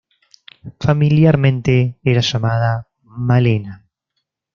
Familiarmente 0.79 1.99
era 2.01 2.21
llamada 2.21 2.87
Malena. 3.03 3.85